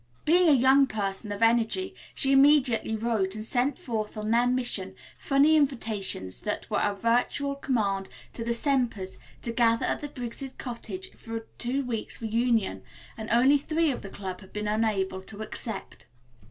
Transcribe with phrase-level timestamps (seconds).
[0.25, 4.95] Being a young person of energy, she immediately wrote, and sent forth on their mission,
[5.19, 10.55] funny invitations that were a virtual command to the Sempers to gather at the Briggs'
[10.57, 12.81] cottage for a two weeks' reunion,
[13.15, 16.07] and only three of the club had been unable to accept.